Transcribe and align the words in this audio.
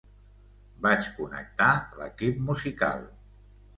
Vaig 0.85 1.09
connectar 1.19 1.69
l'equip 2.01 2.41
musical. 2.49 3.05